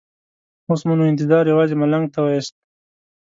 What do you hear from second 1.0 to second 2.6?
انتظار یوازې ملنګ ته وېست.